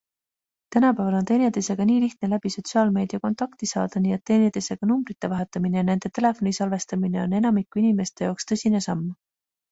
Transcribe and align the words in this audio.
Tänapäeval 0.75 1.15
on 1.17 1.25
teineteisega 1.31 1.83
nii 1.89 1.97
lihtne 2.03 2.29
läbi 2.31 2.51
sotsiaalmeedia 2.53 3.19
kontakti 3.25 3.67
saada, 3.71 4.01
nii 4.05 4.15
et 4.15 4.23
teineteisega 4.29 4.89
numbrite 4.93 5.29
vahetamine 5.33 5.77
ja 5.81 5.83
nende 5.91 6.11
telefoni 6.15 6.55
salvestamine 6.59 7.21
on 7.25 7.35
enamiku 7.41 7.83
inimeste 7.83 8.27
jaoks 8.29 8.49
tõsine 8.53 8.83
samm. 8.87 9.05